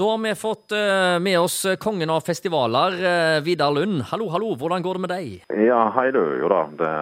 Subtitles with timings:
[0.00, 4.00] Da har vi fått eh, med oss kongen av festivaler, eh, Vidar Lund.
[4.08, 5.32] Hallo, hallo, hvordan går det med deg?
[5.66, 6.20] Ja, hei du.
[6.40, 6.92] Jo da, det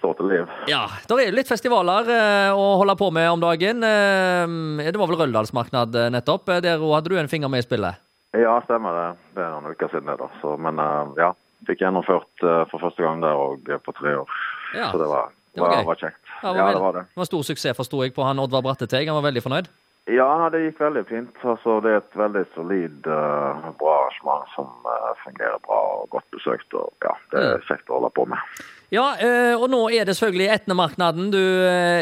[0.00, 0.50] står til liv.
[0.66, 3.84] Ja, det er jo litt festivaler eh, å holde på med om dagen.
[3.86, 6.50] Eh, Det var vel Røldalsmarknad eh, nettopp.
[6.56, 8.02] Eh, Der hadde du en finger med i spillet.
[8.34, 9.06] Ja, stemmer det.
[9.38, 10.28] Det er noen uker siden det, da.
[10.42, 11.30] Så, men eh, ja,
[11.70, 14.34] fikk gjennomført eh, for første gang der og på tre år.
[14.74, 16.18] Ja, Så det var, det var var, var kjekt.
[16.42, 17.06] Ja, det var Ja, det var det.
[17.14, 19.06] det var stor suksess, forsto jeg, på han Oddvar Bratteteig.
[19.06, 19.70] Han var veldig fornøyd.
[20.10, 21.36] Ja, det gikk veldig fint.
[21.46, 26.26] Altså, det er et veldig solid, uh, bra arrangement som uh, fungerer bra og godt
[26.34, 26.74] besøkt.
[26.74, 28.64] Og ja, det er kjekt å holde på med.
[28.90, 31.38] Ja, uh, og nå er det selvfølgelig Etnemarknaden du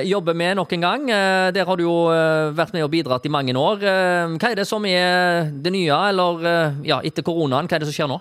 [0.08, 1.06] jobber med nok en gang.
[1.52, 1.98] Der har du jo
[2.56, 3.84] vært med og bidratt i mange år.
[3.84, 6.40] Hva er det som er det nye, eller
[6.86, 8.20] ja, etter koronaen, hva er det som skjer nå?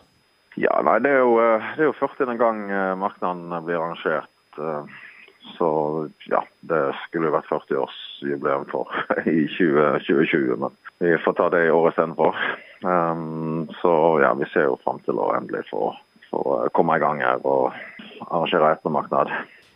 [0.59, 1.37] Ja, nei, det er jo,
[1.79, 2.35] det er jo 40.
[2.41, 2.65] gang
[2.99, 4.27] marknaden blir arrangert.
[5.41, 5.69] Eh, Så
[6.29, 8.87] ja, det skulle vært 40-årsjubileum for
[9.25, 12.35] i 20, 2020, men vi får ta det i året istedenfor.
[12.83, 15.93] Um, så ja, vi ser jo fram til å endelig få,
[16.29, 17.73] få eh, komme i gang her og
[18.29, 19.33] arrangere ettermarked.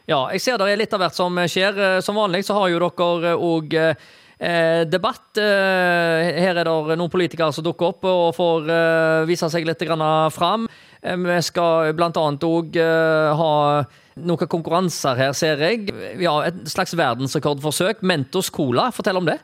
[0.07, 1.79] Ja, jeg ser det er litt av hvert som skjer.
[1.79, 5.37] Eh, Som vanlig så har jo dere òg eh, debatt.
[5.39, 9.83] Eh, her er det noen politikere som dukker opp og får eh, vise seg litt
[9.87, 10.67] grann fram.
[11.03, 13.83] Eh, vi skal annet òg eh, ha
[14.23, 15.91] noen konkurranser her, ser jeg.
[16.21, 18.01] Ja, Et slags verdensrekordforsøk.
[18.01, 19.39] Mentos Cola, fortell om det.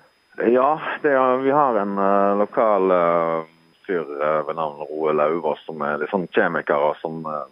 [0.48, 3.44] Ja, det er, vi har en uh, lokal uh,
[3.84, 7.44] fyr uh, ved navn Roe Lauvås som er litt sånn kjemiker og som uh,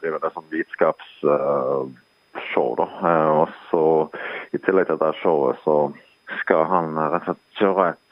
[0.00, 1.86] driver det sånn vitenskapsshow.
[2.82, 4.10] og så
[4.50, 5.94] I tillegg til dette showet så
[6.40, 8.10] skal han rett og slett kjøre et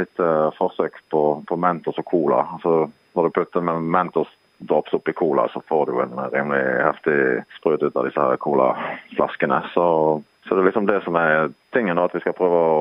[0.00, 2.46] lite forsøk på, på Mentos og Cola.
[2.56, 7.18] Altså Når du putter Mentos drops oppi cola, så får du en rimelig heftig
[7.58, 9.60] sprut ut av disse her colaflaskene.
[9.74, 9.86] Så,
[10.46, 12.76] så det er liksom det som er tingen, at vi skal prøve å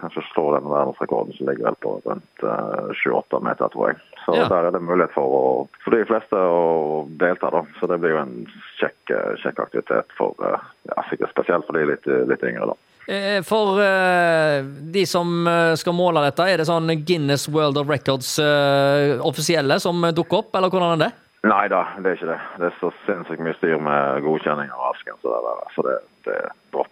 [0.00, 4.00] kanskje slå den verdensrekorden som ligger vel på rundt eh, 28 meter, tror jeg.
[4.24, 4.48] Så Ja.
[4.48, 5.42] der er det mulighet for, å,
[5.84, 7.62] for de fleste å delta, da.
[7.80, 8.34] Så det blir jo en
[8.80, 10.58] kjekk, eh, kjekk aktivitet for eh,
[10.90, 12.78] ja, sikkert spesielt for de litt, litt yngre, da.
[13.04, 14.62] Eh, For eh,
[14.94, 19.76] de som eh, skal måle dette, er det sånn Guinness World of Records eh, offisielle
[19.82, 21.12] som dukker opp, eller hvordan er det?
[21.44, 22.40] Nei da, det er ikke det.
[22.60, 25.96] Det er så sinnssykt mye styr med godkjenning av asken, så det, der, så det,
[26.24, 26.38] det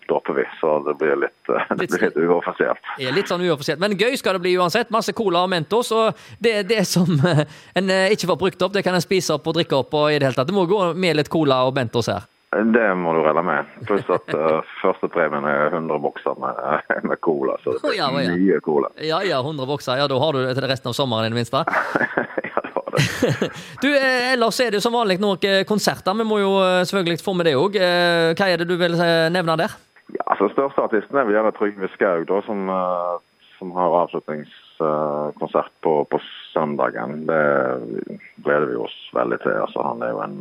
[0.09, 0.45] dropper vi.
[0.61, 2.91] Så det blir litt, eh, det blir litt uoffisielt.
[3.01, 3.81] er litt sånn uoffisielt.
[3.81, 4.93] Men gøy skal det bli uansett.
[4.93, 5.93] Masse cola og Mentos.
[5.97, 7.47] Og det, er det som eh,
[7.81, 9.97] en eh, ikke får brukt opp, det kan en spise opp og drikke opp.
[9.97, 10.51] og i Det hele tatt.
[10.53, 12.29] Det må gå med litt cola og Mentos her.
[12.53, 13.69] Det må du regne med.
[13.89, 16.59] Pluss at uh, første premien er 100 bokser med,
[17.09, 17.57] med cola.
[17.65, 18.35] Så det Ja, ja.
[18.37, 18.91] mye cola.
[19.01, 19.97] Ja ja, 100 bokser.
[19.97, 21.65] Ja, Da har du det til resten av sommeren i det minste.
[22.51, 22.92] ja, det var det.
[23.83, 26.17] Du, eh, Ellers er det jo som vanlig noen eh, konserter.
[26.19, 27.79] Vi må jo eh, selvfølgelig få med det òg.
[28.39, 28.97] Hva er det du vil
[29.33, 29.77] nevne der?
[30.13, 32.69] Ja, altså Største artisten er vel Trygve Skaug, da, som,
[33.57, 36.21] som har avslutningskonsert på, på
[36.53, 37.25] søndagen.
[37.31, 37.43] Det
[38.45, 39.57] gleder vi oss veldig til.
[39.65, 40.37] Altså, han er jo en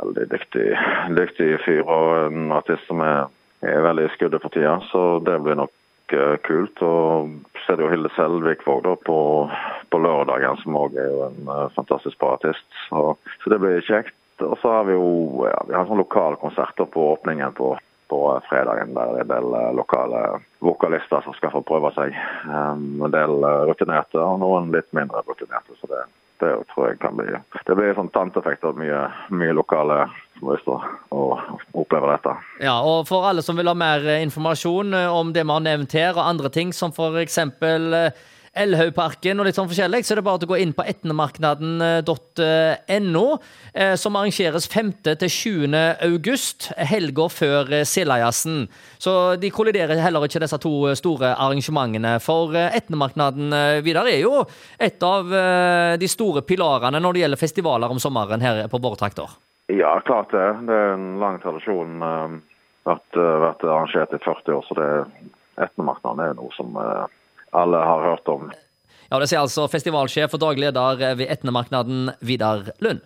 [0.00, 0.70] veldig dyktig,
[1.20, 3.28] dyktig fyr og en artist som er,
[3.60, 4.78] er veldig i skuddet for tida.
[4.88, 5.74] Så det blir nok
[6.46, 6.82] kult.
[6.84, 9.18] Og så er det jo Hilde Selvik-Våg da på,
[9.92, 12.66] på lørdagen, som òg er jo en eh, fantastisk bra artist.
[12.88, 14.16] Så, så det blir kjekt.
[14.42, 17.74] Og så har vi jo ja, vi har sånn lokalkonserter på åpningen på,
[18.10, 18.94] på fredagen.
[18.96, 20.24] Der det er en del eh, lokale
[20.64, 22.16] vokalister som skal få prøve seg.
[22.48, 25.76] Um, en del eh, rutinerte og noen litt mindre rutinerte.
[25.80, 26.02] Så det,
[26.42, 27.30] det tror jeg kan bli
[27.66, 30.04] Det blir sånn tanteeffekt av mye, mye lokale
[30.38, 31.24] som har lyst til å
[31.84, 32.34] oppleve dette.
[32.64, 35.62] Ja, og For alle som vil ha mer eh, informasjon eh, om det vi har
[35.62, 37.38] nevnt her, og andre ting som f.eks.
[38.52, 43.22] Elhaugparken og litt sånn forskjellig, så er det bare å gå inn på etnemarknaden.no,
[43.72, 45.08] eh, som arrangeres 5.
[45.08, 45.72] til 20.
[46.04, 48.68] august, helga før eh, Sildajazzen.
[49.00, 52.20] Så de kolliderer heller ikke disse to eh, store arrangementene.
[52.20, 53.48] For Etnemarknaden
[53.86, 54.44] Vidar, er jo
[54.76, 55.24] et av
[55.96, 59.28] de store pilarene når det gjelder festivaler om sommeren her på våre trakter.
[59.72, 60.60] Ja, klart det.
[60.68, 62.04] Det er en lang tradisjon.
[62.84, 64.90] Vært, vært arrangert i 40 år, så det
[65.62, 66.68] etnemarknaden er noe som
[67.52, 68.50] alle har hørt om.
[69.10, 73.02] Ja, Det sier altså festivalsjef og daglig leder ved Etnemarknaden, Vidar Lund.